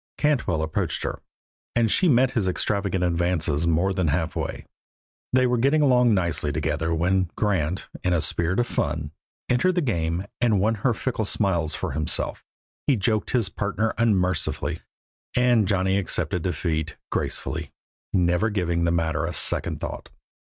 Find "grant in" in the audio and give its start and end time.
7.35-8.11